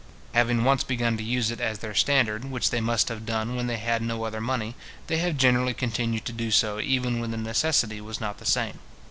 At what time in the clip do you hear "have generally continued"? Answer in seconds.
5.19-6.25